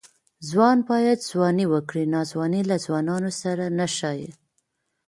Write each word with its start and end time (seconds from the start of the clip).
ځوان 0.49 0.77
باید 0.89 1.25
ځواني 1.29 1.65
وکړي؛ 1.73 2.03
ناځواني 2.13 2.61
له 2.69 2.77
ځوانانو 2.85 3.31
سره 3.41 3.63
نه 3.77 3.85
ښايي. 3.95 4.29